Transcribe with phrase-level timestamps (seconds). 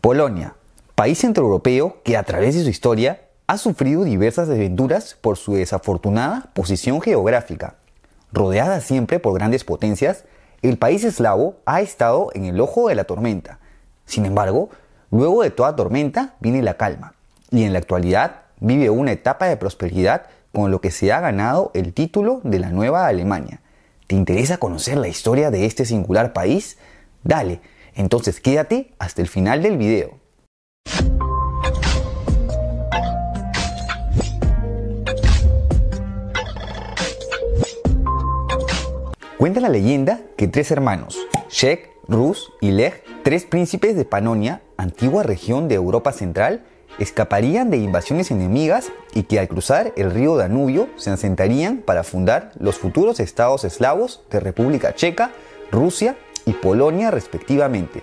[0.00, 0.54] Polonia,
[0.94, 6.48] país centroeuropeo que a través de su historia ha sufrido diversas desventuras por su desafortunada
[6.54, 7.74] posición geográfica.
[8.32, 10.24] Rodeada siempre por grandes potencias,
[10.62, 13.58] el país eslavo ha estado en el ojo de la tormenta.
[14.06, 14.70] Sin embargo,
[15.10, 17.12] luego de toda tormenta viene la calma,
[17.50, 21.72] y en la actualidad vive una etapa de prosperidad con lo que se ha ganado
[21.74, 23.60] el título de la Nueva Alemania.
[24.06, 26.78] ¿Te interesa conocer la historia de este singular país?
[27.22, 27.60] Dale,
[27.94, 30.18] entonces quédate hasta el final del video.
[39.40, 45.22] Cuenta la leyenda que tres hermanos, Shek, Rus y Lech, tres príncipes de Panonia, antigua
[45.22, 46.62] región de Europa Central,
[46.98, 52.52] escaparían de invasiones enemigas y que al cruzar el río Danubio se asentarían para fundar
[52.58, 55.30] los futuros estados eslavos de República Checa,
[55.70, 56.18] Rusia
[56.50, 58.02] y Polonia respectivamente.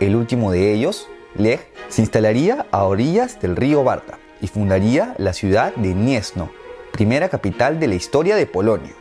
[0.00, 5.34] El último de ellos, Lech, se instalaría a orillas del río Barta y fundaría la
[5.34, 6.50] ciudad de Gniezno,
[6.90, 8.92] primera capital de la historia de Polonia.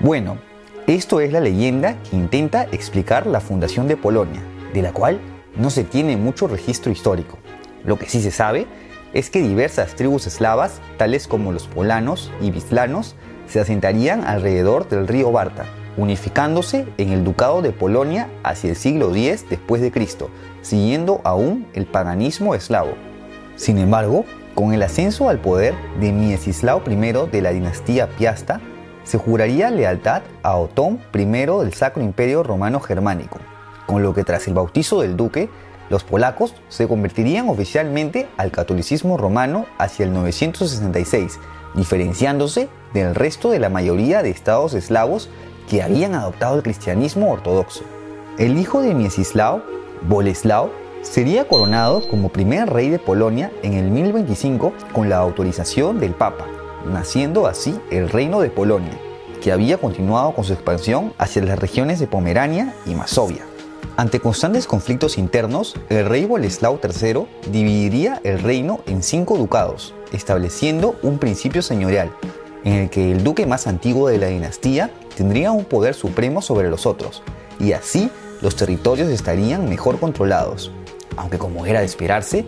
[0.00, 0.38] Bueno,
[0.88, 4.42] esto es la leyenda que intenta explicar la fundación de Polonia,
[4.74, 5.20] de la cual
[5.56, 7.38] no se tiene mucho registro histórico.
[7.84, 8.66] Lo que sí se sabe
[9.14, 13.14] es que diversas tribus eslavas, tales como los polanos y bislanos,
[13.46, 15.64] se asentarían alrededor del río Barta,
[15.96, 20.30] unificándose en el ducado de Polonia hacia el siglo X después de Cristo,
[20.62, 22.94] siguiendo aún el paganismo eslavo.
[23.56, 24.24] Sin embargo,
[24.54, 26.96] con el ascenso al poder de Miesislao I
[27.30, 28.60] de la dinastía Piasta,
[29.04, 33.38] se juraría lealtad a Otón I del Sacro Imperio Romano Germánico,
[33.86, 35.48] con lo que tras el bautizo del duque
[35.88, 41.38] los polacos se convertirían oficialmente al catolicismo romano hacia el 966,
[41.74, 45.30] diferenciándose del resto de la mayoría de estados eslavos
[45.68, 47.84] que habían adoptado el cristianismo ortodoxo.
[48.38, 49.62] El hijo de Miesislao,
[50.02, 50.70] Boleslao,
[51.02, 56.46] sería coronado como primer rey de Polonia en el 1025 con la autorización del Papa,
[56.92, 58.98] naciendo así el reino de Polonia,
[59.42, 63.44] que había continuado con su expansión hacia las regiones de Pomerania y Masovia.
[63.96, 70.96] Ante constantes conflictos internos, el rey Boleslao III dividiría el reino en cinco ducados, estableciendo
[71.02, 72.10] un principio señorial,
[72.64, 76.70] en el que el duque más antiguo de la dinastía tendría un poder supremo sobre
[76.70, 77.22] los otros,
[77.58, 78.10] y así
[78.42, 80.70] los territorios estarían mejor controlados.
[81.16, 82.44] Aunque como era de esperarse,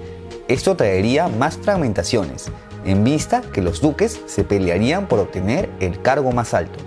[0.46, 2.50] esto traería más fragmentaciones,
[2.84, 6.78] en vista que los duques se pelearían por obtener el cargo más alto.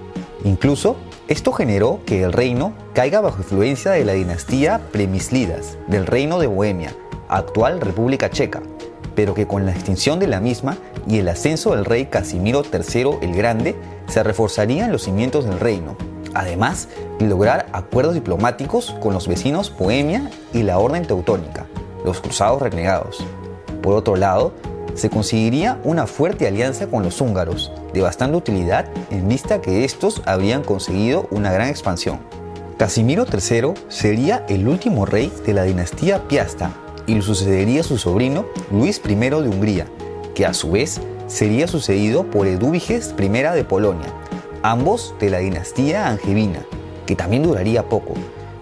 [0.44, 0.96] Incluso
[1.28, 6.48] esto generó que el reino caiga bajo influencia de la dinastía Premislidas, del reino de
[6.48, 6.96] Bohemia,
[7.28, 8.62] actual República Checa,
[9.16, 10.78] pero que con la extinción de la misma
[11.08, 13.76] y el ascenso del rey Casimiro III el Grande,
[14.12, 15.96] se reforzarían los cimientos del reino,
[16.34, 21.66] además de lograr acuerdos diplomáticos con los vecinos Bohemia y la Orden Teutónica,
[22.04, 23.24] los cruzados renegados.
[23.82, 24.54] Por otro lado,
[24.96, 30.22] se conseguiría una fuerte alianza con los húngaros, de bastante utilidad en vista que estos
[30.26, 32.20] habrían conseguido una gran expansión.
[32.78, 36.72] Casimiro III sería el último rey de la dinastía Piasta
[37.08, 39.86] y lo sucedería su sobrino Luis I de Hungría,
[40.36, 41.00] que a su vez
[41.32, 44.14] sería sucedido por Edúbiges I de Polonia,
[44.64, 46.66] ambos de la dinastía angevina,
[47.06, 48.16] que también duraría poco,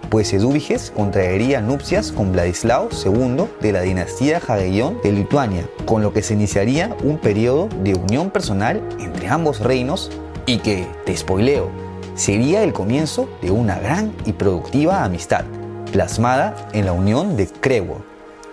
[0.08, 6.12] pues Edúbiges contraería nupcias con Vladislao II de la dinastía Jagellón de Lituania, con lo
[6.12, 10.10] que se iniciaría un periodo de unión personal entre ambos reinos
[10.46, 11.70] y que, te spoileo,
[12.14, 15.44] sería el comienzo de una gran y productiva amistad,
[15.92, 18.02] plasmada en la unión de Crewor.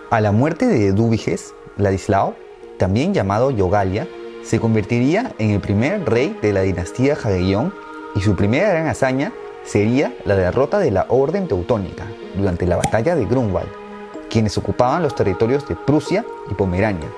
[0.09, 2.35] A la muerte de Edúbiges, Vladislao,
[2.77, 4.07] también llamado Yogalia,
[4.43, 7.73] se convertiría en el primer rey de la dinastía Jagellón
[8.15, 9.33] y su primera gran hazaña
[9.65, 12.05] sería la derrota de la Orden Teutónica
[12.35, 13.69] durante la batalla de Grunwald,
[14.29, 17.09] quienes ocupaban los territorios de Prusia y Pomerania.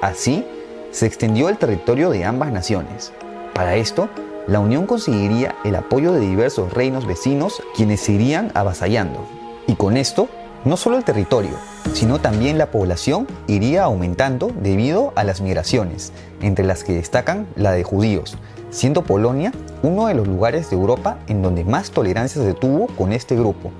[0.00, 0.44] Así,
[0.90, 3.12] se extendió el territorio de ambas naciones.
[3.54, 4.08] Para esto,
[4.46, 9.24] la Unión conseguiría el apoyo de diversos reinos vecinos quienes se irían avasallando.
[9.66, 10.28] Y con esto,
[10.64, 11.56] no solo el territorio,
[11.92, 17.72] sino también la población iría aumentando debido a las migraciones, entre las que destacan la
[17.72, 18.36] de judíos,
[18.70, 23.12] siendo Polonia uno de los lugares de Europa en donde más tolerancia se tuvo con
[23.12, 23.72] este grupo.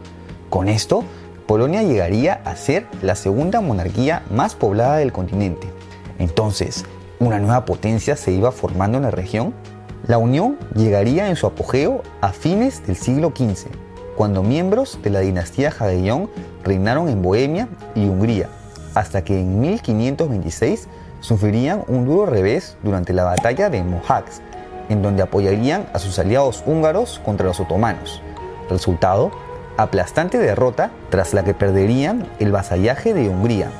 [0.51, 1.05] Con esto,
[1.47, 5.69] Polonia llegaría a ser la segunda monarquía más poblada del continente.
[6.19, 6.85] Entonces,
[7.21, 9.55] ¿una nueva potencia se iba formando en la región?
[10.07, 13.69] La unión llegaría en su apogeo a fines del siglo XV,
[14.17, 16.31] cuando miembros de la dinastía Jagellón
[16.65, 18.49] reinaron en Bohemia y Hungría,
[18.95, 20.89] hasta que en 1526
[21.21, 24.43] sufrirían un duro revés durante la batalla de Mohacs,
[24.89, 28.23] en donde apoyarían a sus aliados húngaros contra los otomanos.
[28.69, 29.31] Resultado,
[29.77, 33.71] aplastante derrota tras la que perderían el vasallaje de Hungría,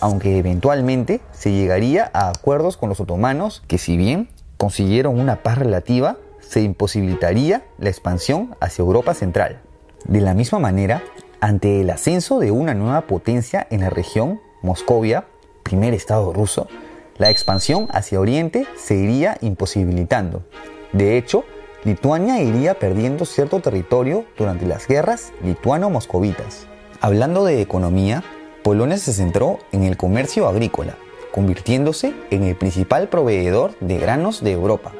[0.00, 5.58] aunque eventualmente se llegaría a acuerdos con los otomanos que si bien consiguieron una paz
[5.58, 9.60] relativa, se imposibilitaría la expansión hacia Europa Central.
[10.04, 11.02] De la misma manera,
[11.40, 15.26] ante el ascenso de una nueva potencia en la región, Moscovia,
[15.62, 16.68] primer estado ruso,
[17.18, 20.44] la expansión hacia Oriente se iría imposibilitando.
[20.92, 21.44] De hecho,
[21.84, 26.66] Lituania iría perdiendo cierto territorio durante las guerras lituano-moscovitas.
[27.00, 28.22] Hablando de economía,
[28.62, 30.96] Polonia se centró en el comercio agrícola,
[31.32, 34.92] convirtiéndose en el principal proveedor de granos de Europa.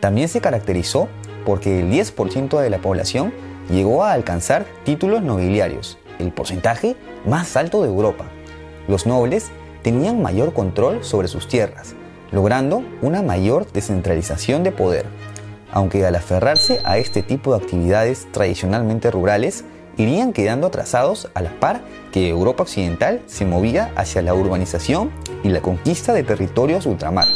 [0.00, 1.08] También se caracterizó
[1.44, 3.32] porque el 10% de la población
[3.70, 6.96] llegó a alcanzar títulos nobiliarios, el porcentaje
[7.26, 8.26] más alto de Europa.
[8.88, 9.50] Los nobles
[9.82, 11.94] tenían mayor control sobre sus tierras,
[12.32, 15.06] logrando una mayor descentralización de poder
[15.74, 19.64] aunque al aferrarse a este tipo de actividades tradicionalmente rurales,
[19.96, 21.82] irían quedando atrasados a la par
[22.12, 25.10] que Europa Occidental se movía hacia la urbanización
[25.42, 27.26] y la conquista de territorios ultramar.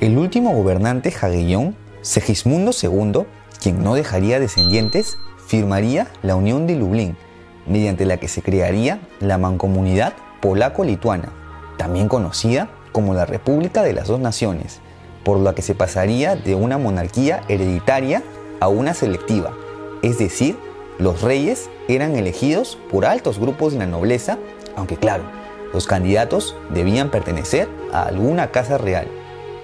[0.00, 3.24] El último gobernante jaguellón, Segismundo II,
[3.62, 5.16] quien no dejaría descendientes,
[5.46, 7.16] firmaría la Unión de Lublin,
[7.66, 11.32] mediante la que se crearía la mancomunidad polaco-lituana,
[11.78, 14.80] también conocida como la República de las Dos Naciones,
[15.24, 18.22] por lo que se pasaría de una monarquía hereditaria
[18.60, 19.52] a una selectiva,
[20.02, 20.56] es decir,
[20.98, 24.38] los reyes eran elegidos por altos grupos de la nobleza,
[24.76, 25.24] aunque claro,
[25.74, 29.08] los candidatos debían pertenecer a alguna casa real.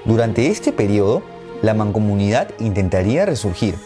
[0.04, 1.22] Durante este periodo,
[1.62, 3.76] la mancomunidad intentaría resurgir.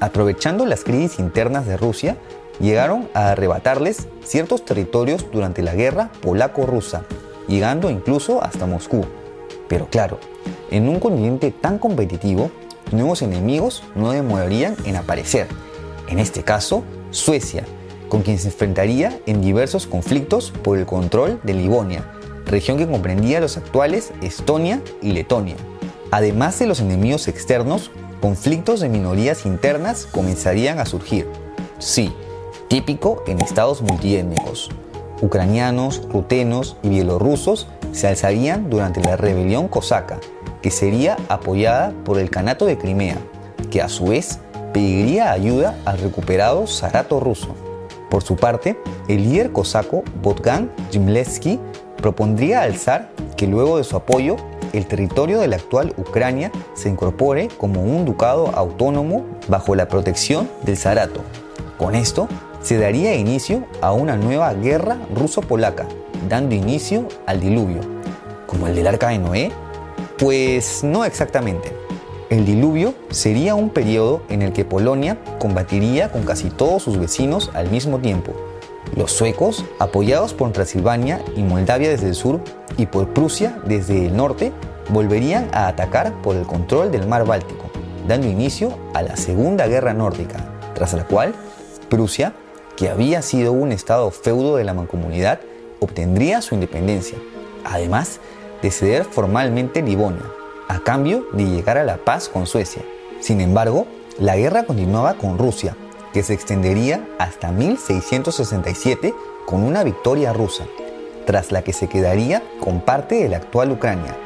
[0.00, 2.16] Aprovechando las crisis internas de Rusia,
[2.60, 7.04] llegaron a arrebatarles ciertos territorios durante la guerra polaco-rusa,
[7.48, 9.04] llegando incluso hasta Moscú.
[9.68, 10.18] Pero claro,
[10.70, 12.50] en un continente tan competitivo,
[12.92, 15.48] nuevos enemigos no demorarían en aparecer.
[16.08, 17.64] En este caso, Suecia,
[18.08, 22.04] con quien se enfrentaría en diversos conflictos por el control de Livonia,
[22.46, 25.56] región que comprendía los actuales Estonia y Letonia.
[26.10, 27.90] Además de los enemigos externos,
[28.24, 31.28] conflictos de minorías internas comenzarían a surgir.
[31.78, 32.10] Sí,
[32.68, 34.70] típico en estados multiétnicos.
[35.20, 40.20] Ucranianos, rutenos y bielorrusos se alzarían durante la rebelión cosaca,
[40.62, 43.18] que sería apoyada por el Canato de Crimea,
[43.70, 44.38] que a su vez
[44.72, 47.54] pediría ayuda al recuperado Zarato ruso.
[48.08, 51.60] Por su parte, el líder cosaco Botgan Jimlevsky
[51.98, 54.36] propondría al zar que luego de su apoyo,
[54.74, 60.50] el territorio de la actual Ucrania se incorpore como un ducado autónomo bajo la protección
[60.62, 61.20] del Zarato.
[61.78, 62.28] Con esto,
[62.60, 65.86] se daría inicio a una nueva guerra ruso-polaca,
[66.28, 67.80] dando inicio al diluvio,
[68.46, 69.52] como el del arca de Noé
[70.18, 71.72] pues no exactamente.
[72.30, 77.50] El diluvio sería un periodo en el que Polonia combatiría con casi todos sus vecinos
[77.54, 78.32] al mismo tiempo.
[78.96, 82.40] Los suecos, apoyados por Transilvania y Moldavia desde el sur
[82.76, 84.52] y por Prusia desde el norte,
[84.88, 87.70] volverían a atacar por el control del mar Báltico,
[88.06, 90.36] dando inicio a la Segunda Guerra Nórdica,
[90.74, 91.34] tras la cual
[91.88, 92.34] Prusia,
[92.76, 95.40] que había sido un estado feudo de la mancomunidad,
[95.80, 97.18] obtendría su independencia.
[97.64, 98.20] Además,
[98.62, 100.24] de ceder formalmente Livonia,
[100.68, 102.82] a cambio de llegar a la paz con Suecia.
[103.20, 103.86] Sin embargo,
[104.18, 105.76] la guerra continuaba con Rusia,
[106.14, 109.12] que se extendería hasta 1667
[109.44, 110.64] con una victoria rusa,
[111.26, 114.16] tras la que se quedaría con parte de la actual Ucrania.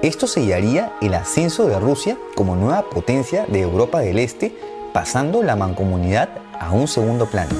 [0.00, 4.56] Esto sellaría el ascenso de Rusia como nueva potencia de Europa del Este,
[4.92, 6.28] pasando la mancomunidad
[6.60, 7.54] a un segundo plano.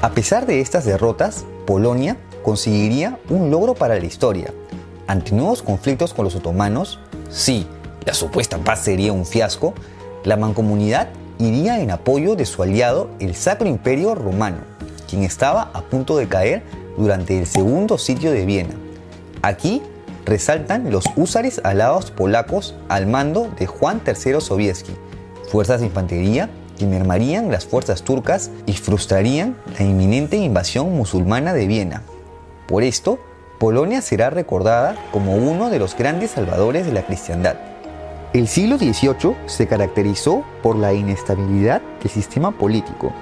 [0.00, 4.54] A pesar de estas derrotas, Polonia conseguiría un logro para la historia,
[5.06, 7.66] ante nuevos conflictos con los otomanos, sí,
[8.06, 9.74] la supuesta paz sería un fiasco,
[10.24, 11.08] la mancomunidad
[11.38, 14.58] iría en apoyo de su aliado el Sacro Imperio Romano,
[15.08, 16.62] quien estaba a punto de caer
[16.96, 18.74] durante el segundo sitio de Viena.
[19.42, 19.82] Aquí
[20.24, 24.92] resaltan los húsares alados polacos al mando de Juan III Sobieski,
[25.50, 31.66] fuerzas de infantería que mermarían las fuerzas turcas y frustrarían la inminente invasión musulmana de
[31.66, 32.02] Viena.
[32.66, 33.18] Por esto,
[33.58, 37.56] Polonia será recordada como uno de los grandes salvadores de la cristiandad.
[38.34, 43.12] El siglo XVIII se caracterizó por la inestabilidad del sistema político,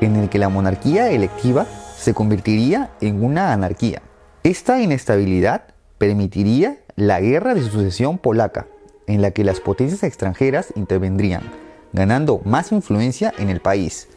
[0.00, 1.66] en el que la monarquía electiva
[1.96, 4.00] se convertiría en una anarquía.
[4.42, 8.66] Esta inestabilidad permitiría la guerra de sucesión polaca,
[9.06, 11.42] en la que las potencias extranjeras intervendrían,
[11.92, 14.08] ganando más influencia en el país,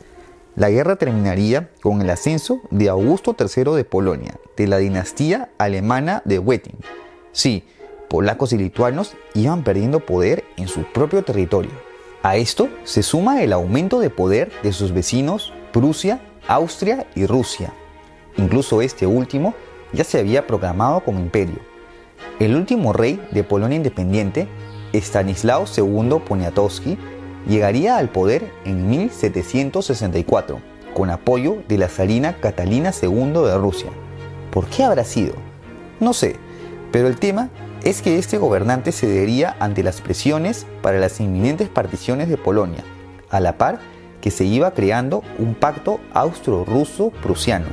[0.57, 6.23] la guerra terminaría con el ascenso de Augusto III de Polonia, de la dinastía alemana
[6.25, 6.77] de Wettin.
[7.31, 7.63] Sí,
[8.09, 11.71] polacos y lituanos iban perdiendo poder en su propio territorio.
[12.23, 17.73] A esto se suma el aumento de poder de sus vecinos Prusia Austria y Rusia.
[18.37, 19.53] Incluso este último
[19.91, 21.59] ya se había proclamado como imperio.
[22.39, 24.47] El último rey de Polonia independiente,
[24.93, 26.97] Stanislao II Poniatowski,
[27.47, 30.59] llegaría al poder en 1764
[30.93, 33.89] con apoyo de la zarina Catalina II de Rusia.
[34.51, 35.33] ¿Por qué habrá sido?
[35.99, 36.37] No sé,
[36.91, 37.49] pero el tema
[37.83, 42.83] es que este gobernante cedería ante las presiones para las inminentes particiones de Polonia,
[43.29, 43.79] a la par
[44.21, 47.67] que se iba creando un pacto austro-ruso-prusiano.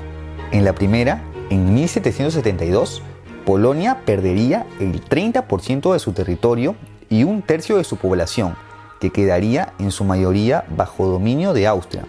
[0.53, 3.03] En la primera, en 1772,
[3.45, 6.77] Polonia perdería el 30% de su territorio
[7.11, 8.57] y un tercio de su población,
[9.01, 12.05] que quedaría en su mayoría bajo dominio de Austria.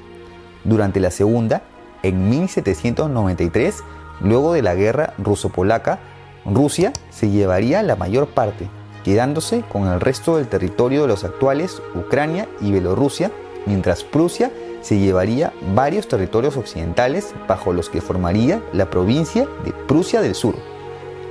[0.64, 1.62] Durante la segunda,
[2.04, 3.84] en 1793,
[4.22, 6.00] luego de la guerra ruso-polaca,
[6.46, 8.70] Rusia se llevaría la mayor parte,
[9.04, 13.32] quedándose con el resto del territorio de los actuales Ucrania y Bielorrusia,
[13.66, 20.22] mientras Prusia se llevaría varios territorios occidentales bajo los que formaría la provincia de Prusia
[20.22, 20.56] del Sur.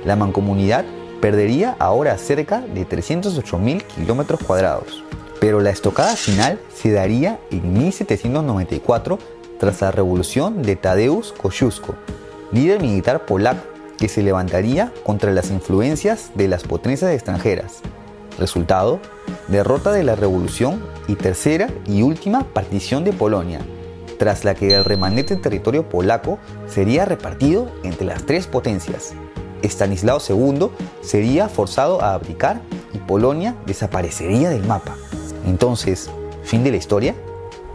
[0.03, 0.83] La mancomunidad
[1.21, 5.03] perdería ahora cerca de 308.000 kilómetros cuadrados.
[5.39, 9.17] Pero la estocada final se daría en 1794
[9.59, 11.95] tras la revolución de Tadeusz Kosciuszko,
[12.51, 17.81] líder militar polaco que se levantaría contra las influencias de las potencias extranjeras.
[18.37, 18.99] Resultado,
[19.47, 23.59] derrota de la revolución y tercera y última partición de Polonia,
[24.19, 29.13] tras la que el remanente territorio polaco sería repartido entre las tres potencias.
[29.61, 30.69] Estanislao II
[31.01, 32.61] sería forzado a abdicar
[32.93, 34.95] y Polonia desaparecería del mapa.
[35.45, 36.09] Entonces,
[36.43, 37.15] ¿fin de la historia?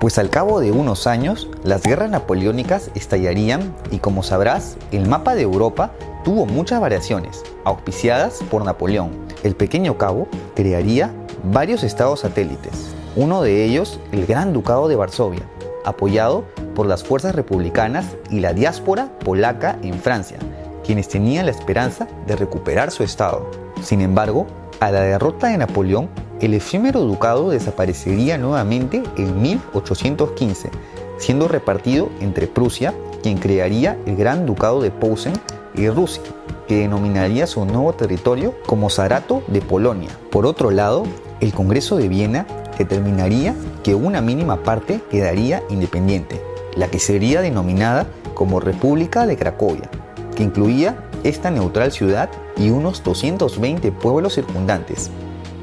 [0.01, 5.35] Pues al cabo de unos años, las guerras napoleónicas estallarían y como sabrás, el mapa
[5.35, 5.93] de Europa
[6.25, 9.11] tuvo muchas variaciones, auspiciadas por Napoleón.
[9.43, 10.27] El pequeño cabo
[10.57, 11.13] crearía
[11.45, 15.43] varios estados satélites, uno de ellos el Gran Ducado de Varsovia,
[15.85, 20.39] apoyado por las fuerzas republicanas y la diáspora polaca en Francia,
[20.83, 23.51] quienes tenían la esperanza de recuperar su estado.
[23.83, 24.47] Sin embargo,
[24.81, 26.09] a la derrota de Napoleón,
[26.41, 30.71] el efímero ducado desaparecería nuevamente en 1815,
[31.19, 35.35] siendo repartido entre Prusia, quien crearía el Gran Ducado de Posen,
[35.75, 36.23] y Rusia,
[36.67, 40.11] que denominaría su nuevo territorio como Zarato de Polonia.
[40.31, 41.05] Por otro lado,
[41.41, 46.43] el Congreso de Viena determinaría que una mínima parte quedaría independiente,
[46.77, 49.91] la que sería denominada como República de Cracovia,
[50.35, 55.11] que incluía esta neutral ciudad y unos 220 pueblos circundantes.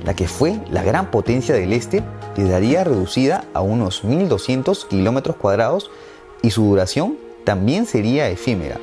[0.07, 2.01] La que fue la gran potencia del este
[2.33, 5.91] quedaría reducida a unos 1.200 kilómetros cuadrados
[6.41, 8.77] y su duración también sería efímera,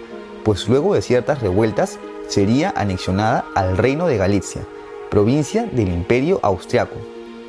[0.45, 4.67] pues luego de ciertas revueltas sería anexionada al Reino de Galicia,
[5.11, 6.97] provincia del Imperio Austriaco.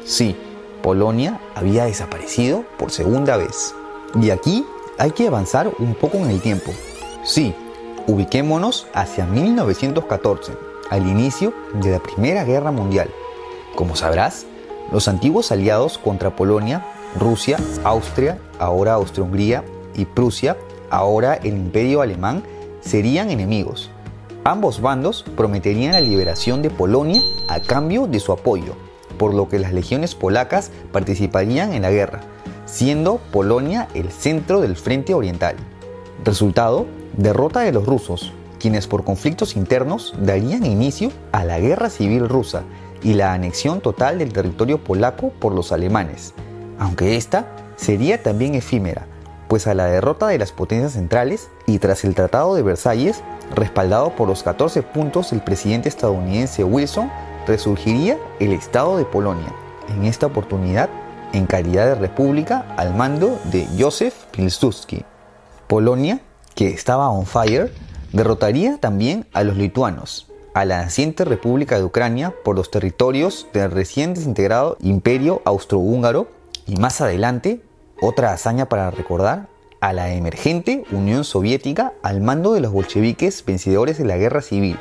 [0.05, 0.37] Sí,
[0.81, 3.75] Polonia había desaparecido por segunda vez.
[4.21, 4.65] Y aquí
[4.97, 6.71] hay que avanzar un poco en el tiempo.
[7.25, 7.53] Sí,
[8.07, 10.53] Ubiquémonos hacia 1914,
[10.91, 13.09] al inicio de la Primera Guerra Mundial.
[13.75, 14.45] Como sabrás,
[14.91, 16.85] los antiguos aliados contra Polonia,
[17.19, 19.65] Rusia, Austria, ahora Austria-Hungría,
[19.95, 20.57] y Prusia,
[20.89, 22.43] ahora el Imperio Alemán,
[22.81, 23.89] serían enemigos.
[24.45, 28.75] Ambos bandos prometerían la liberación de Polonia a cambio de su apoyo,
[29.17, 32.21] por lo que las legiones polacas participarían en la guerra,
[32.65, 35.55] siendo Polonia el centro del frente oriental.
[36.23, 36.85] Resultado,
[37.17, 42.63] derrota de los rusos, quienes por conflictos internos darían inicio a la guerra civil rusa
[43.05, 46.33] y la anexión total del territorio polaco por los alemanes,
[46.79, 47.45] aunque esta
[47.75, 49.05] sería también efímera,
[49.47, 53.21] pues a la derrota de las potencias centrales y tras el Tratado de Versalles,
[53.53, 57.11] respaldado por los 14 puntos del presidente estadounidense Wilson,
[57.45, 59.53] resurgiría el Estado de Polonia,
[59.87, 60.89] en esta oportunidad
[61.31, 65.05] en calidad de república al mando de Józef Pilsudski.
[65.67, 66.21] Polonia
[66.55, 67.71] que estaba on fire,
[68.13, 73.71] derrotaría también a los lituanos, a la naciente República de Ucrania por los territorios del
[73.71, 76.29] recién desintegrado Imperio Austrohúngaro
[76.65, 77.59] y más adelante,
[78.01, 79.49] otra hazaña para recordar,
[79.81, 84.79] a la emergente Unión Soviética al mando de los bolcheviques vencedores de la guerra civil,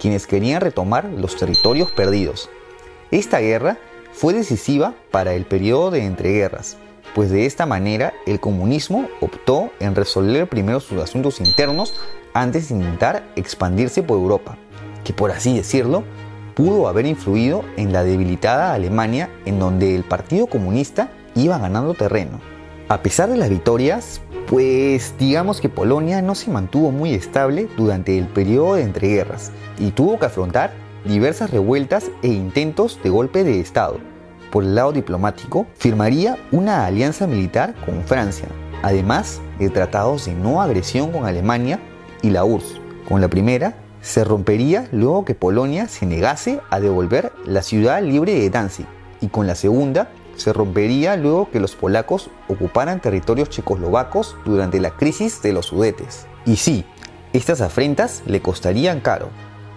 [0.00, 2.50] quienes querían retomar los territorios perdidos.
[3.12, 3.78] Esta guerra
[4.12, 6.78] fue decisiva para el periodo de entreguerras,
[7.14, 11.94] pues de esta manera el comunismo optó en resolver primero sus asuntos internos
[12.34, 14.58] antes de intentar expandirse por Europa,
[15.12, 16.04] que por así decirlo,
[16.54, 22.40] pudo haber influido en la debilitada Alemania en donde el Partido Comunista iba ganando terreno.
[22.88, 28.18] A pesar de las victorias, pues digamos que Polonia no se mantuvo muy estable durante
[28.18, 30.72] el periodo de entreguerras y tuvo que afrontar
[31.04, 33.98] diversas revueltas e intentos de golpe de Estado
[34.52, 38.48] por el lado diplomático, firmaría una alianza militar con Francia,
[38.82, 41.80] además de tratados de no agresión con Alemania
[42.20, 42.78] y la URSS.
[43.08, 48.34] Con la primera, se rompería luego que Polonia se negase a devolver la ciudad libre
[48.34, 48.86] de Danzig,
[49.20, 54.90] y con la segunda, se rompería luego que los polacos ocuparan territorios checoslovacos durante la
[54.90, 56.26] crisis de los Sudetes.
[56.44, 56.84] Y sí,
[57.32, 59.28] estas afrentas le costarían caro,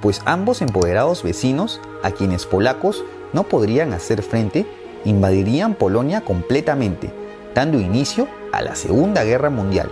[0.01, 4.65] pues ambos empoderados vecinos, a quienes polacos no podrían hacer frente,
[5.03, 7.11] invadirían Polonia completamente,
[7.53, 9.91] dando inicio a la Segunda Guerra Mundial.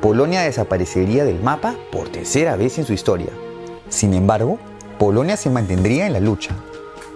[0.00, 3.30] Polonia desaparecería del mapa por tercera vez en su historia.
[3.88, 4.58] Sin embargo,
[4.98, 6.54] Polonia se mantendría en la lucha.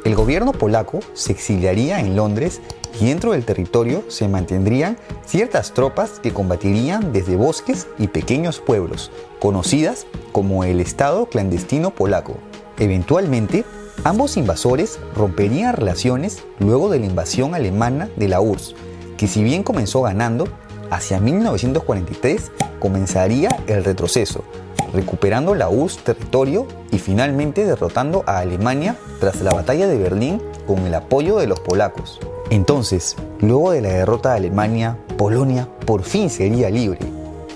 [0.05, 2.61] El gobierno polaco se exiliaría en Londres
[2.99, 4.97] y dentro del territorio se mantendrían
[5.27, 9.11] ciertas tropas que combatirían desde bosques y pequeños pueblos,
[9.41, 12.35] conocidas como el Estado clandestino polaco.
[12.79, 13.65] Eventualmente,
[14.05, 18.75] ambos invasores romperían relaciones luego de la invasión alemana de la URSS,
[19.19, 20.49] que si bien comenzó ganando,
[20.91, 22.51] hacia 1943
[22.81, 24.45] comenzaría el retroceso,
[24.93, 30.81] recuperando la URSS territorio y finalmente derrotando a Alemania tras la batalla de Berlín con
[30.81, 32.21] el apoyo de los polacos.
[32.51, 36.99] Entonces, luego de la derrota de Alemania, Polonia por fin sería libre.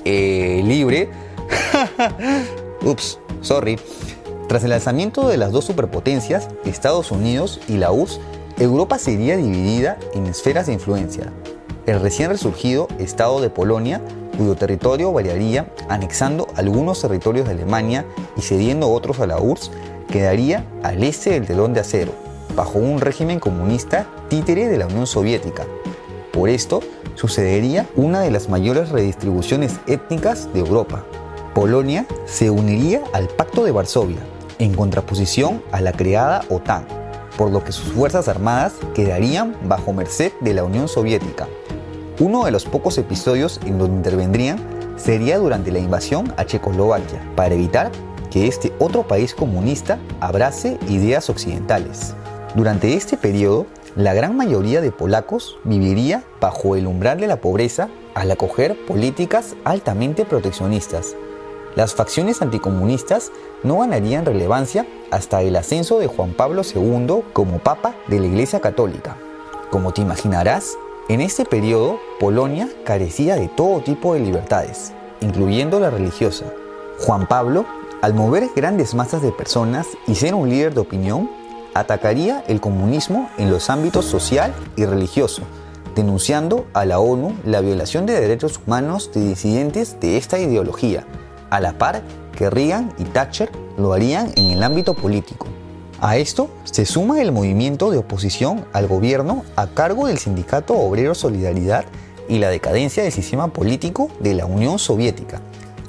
[0.05, 1.11] Eh, libre.
[2.85, 3.79] Ups, sorry.
[4.49, 8.21] Tras el lanzamiento de las dos superpotencias, Estados Unidos y la URSS,
[8.59, 11.33] Europa sería dividida en esferas de influencia.
[11.87, 14.01] El recién resurgido Estado de Polonia,
[14.37, 18.05] cuyo territorio variaría anexando algunos territorios de Alemania
[18.37, 19.71] y cediendo otros a la URSS,
[20.09, 22.13] quedaría al este del telón de acero,
[22.55, 25.65] bajo un régimen comunista títere de la Unión Soviética.
[26.33, 26.81] Por esto,
[27.15, 31.05] sucedería una de las mayores redistribuciones étnicas de Europa.
[31.55, 34.19] Polonia se uniría al Pacto de Varsovia,
[34.59, 36.87] en contraposición a la creada OTAN,
[37.37, 41.49] por lo que sus fuerzas armadas quedarían bajo merced de la Unión Soviética.
[42.21, 44.59] Uno de los pocos episodios en donde intervendrían
[44.97, 47.91] sería durante la invasión a Checoslovaquia, para evitar
[48.31, 52.15] que este otro país comunista abrace ideas occidentales.
[52.55, 57.89] Durante este periodo, la gran mayoría de polacos viviría bajo el umbral de la pobreza
[58.15, 61.17] al acoger políticas altamente proteccionistas.
[61.75, 63.33] Las facciones anticomunistas
[63.65, 68.61] no ganarían relevancia hasta el ascenso de Juan Pablo II como Papa de la Iglesia
[68.61, 69.17] Católica.
[69.71, 70.77] Como te imaginarás,
[71.09, 76.47] en este periodo Polonia carecía de todo tipo de libertades, incluyendo la religiosa.
[76.99, 77.67] Juan Pablo,
[78.01, 81.31] al mover grandes masas de personas y ser un líder de opinión,
[81.75, 85.43] atacaría el comunismo en los ámbitos social y religioso,
[85.95, 91.05] denunciando a la ONU la violación de derechos humanos de disidentes de esta ideología,
[91.51, 92.03] a la par
[92.35, 95.49] que Reagan y Thatcher lo harían en el ámbito político.
[96.01, 101.15] A esto se suma el movimiento de oposición al gobierno a cargo del Sindicato Obrero
[101.15, 101.85] Solidaridad
[102.29, 105.41] y la decadencia del sistema político de la Unión Soviética,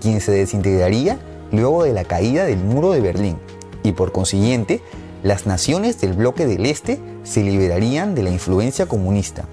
[0.01, 1.19] quien se desintegraría
[1.51, 3.37] luego de la caída del muro de Berlín,
[3.83, 4.81] y por consiguiente
[5.23, 9.45] las naciones del bloque del Este se liberarían de la influencia comunista.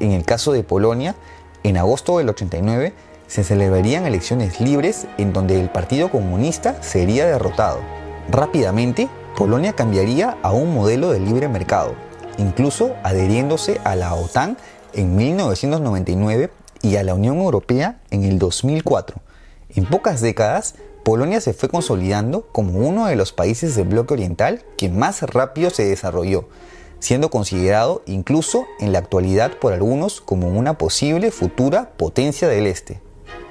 [0.00, 1.16] En el caso de Polonia,
[1.64, 2.94] en agosto del 89
[3.26, 7.80] se celebrarían elecciones libres en donde el Partido Comunista sería derrotado.
[8.30, 11.94] Rápidamente, Polonia cambiaría a un modelo de libre mercado,
[12.38, 14.56] incluso adheriéndose a la OTAN
[14.94, 16.50] en 1999
[16.82, 19.20] y a la Unión Europea en el 2004.
[19.76, 20.74] En pocas décadas,
[21.04, 25.70] Polonia se fue consolidando como uno de los países del bloque oriental que más rápido
[25.70, 26.48] se desarrolló,
[26.98, 33.00] siendo considerado incluso en la actualidad por algunos como una posible futura potencia del este.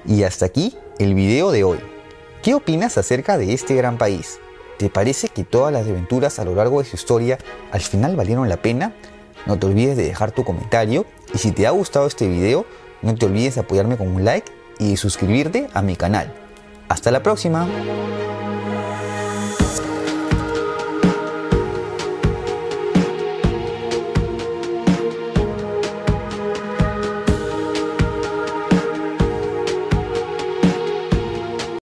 [0.05, 1.79] Y hasta aquí el video de hoy.
[2.43, 4.41] ¿Qué opinas acerca de este gran país?
[4.77, 7.39] ¿Te parece que todas las aventuras a lo largo de su historia
[7.71, 8.93] al final valieron la pena?
[9.47, 12.65] No te olvides de dejar tu comentario y si te ha gustado este video,
[13.01, 16.31] no te olvides de apoyarme con un like y de suscribirte a mi canal.
[16.89, 17.67] Hasta la próxima.